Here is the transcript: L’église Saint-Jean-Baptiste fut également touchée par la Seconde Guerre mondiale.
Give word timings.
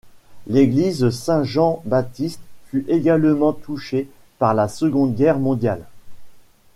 L’église 0.47 1.11
Saint-Jean-Baptiste 1.11 2.41
fut 2.65 2.85
également 2.87 3.53
touchée 3.53 4.09
par 4.39 4.55
la 4.55 4.67
Seconde 4.67 5.13
Guerre 5.13 5.37
mondiale. 5.37 5.85